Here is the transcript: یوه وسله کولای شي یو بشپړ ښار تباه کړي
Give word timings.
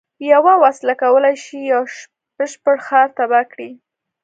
یوه 0.31 0.53
وسله 0.63 0.93
کولای 1.03 1.35
شي 1.43 1.59
یو 1.71 1.83
بشپړ 2.37 2.77
ښار 2.85 3.07
تباه 3.17 3.45
کړي 3.51 3.69